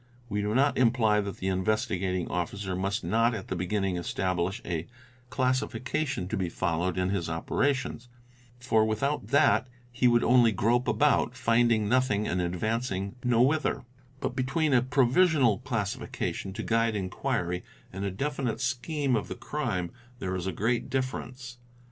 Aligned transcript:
We 0.29 0.41
do 0.41 0.55
not 0.55 0.79
imply 0.79 1.21
that 1.21 1.37
the 1.37 1.49
Investigating 1.49 2.27
Officer 2.27 2.75
must 2.75 3.03
not 3.03 3.35
at 3.35 3.49
the 3.49 3.55
beginning 3.55 3.97
establish 3.97 4.59
a 4.65 4.87
classification 5.29 6.27
to 6.29 6.35
be 6.35 6.49
followed 6.49 6.97
in 6.97 7.09
his 7.11 7.29
operations, 7.29 8.09
for 8.59 8.83
without 8.83 9.27
that 9.27 9.67
he 9.91 10.07
would 10.07 10.23
only 10.23 10.51
grope 10.53 10.87
about, 10.87 11.35
finding 11.37 11.87
nothing 11.87 12.27
and 12.27 12.41
advancing 12.41 13.13
nowhither: 13.23 13.85
but 14.21 14.35
between 14.35 14.81
& 14.87 14.89
provisional 14.89 15.59
classification 15.59 16.51
to 16.53 16.63
guide 16.63 16.95
inquiry 16.95 17.63
and 17.93 18.03
a 18.03 18.09
definite 18.09 18.59
scheme 18.59 19.15
of 19.15 19.27
the 19.27 19.35
crime 19.35 19.91
there 20.17 20.35
is 20.35 20.47
a 20.47 20.51
great 20.51 20.89
difference. 20.89 21.59